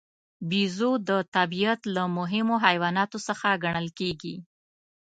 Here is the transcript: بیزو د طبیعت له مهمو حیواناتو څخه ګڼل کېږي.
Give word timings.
بیزو 0.49 0.91
د 1.09 1.11
طبیعت 1.35 1.81
له 1.95 2.03
مهمو 2.17 2.55
حیواناتو 2.65 3.17
څخه 3.27 3.47
ګڼل 3.63 3.87
کېږي. 3.99 4.35